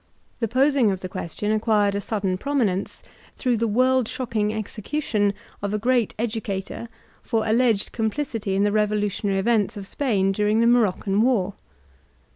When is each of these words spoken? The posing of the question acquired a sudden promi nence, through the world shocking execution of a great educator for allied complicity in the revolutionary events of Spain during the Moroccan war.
The 0.39 0.47
posing 0.47 0.89
of 0.89 1.01
the 1.01 1.07
question 1.07 1.51
acquired 1.51 1.93
a 1.93 2.01
sudden 2.01 2.35
promi 2.35 2.63
nence, 2.67 3.03
through 3.37 3.57
the 3.57 3.67
world 3.67 4.07
shocking 4.07 4.51
execution 4.51 5.31
of 5.61 5.75
a 5.75 5.77
great 5.77 6.15
educator 6.17 6.89
for 7.21 7.45
allied 7.45 7.91
complicity 7.91 8.55
in 8.55 8.63
the 8.63 8.71
revolutionary 8.71 9.37
events 9.37 9.77
of 9.77 9.85
Spain 9.85 10.31
during 10.31 10.59
the 10.59 10.65
Moroccan 10.65 11.21
war. 11.21 11.53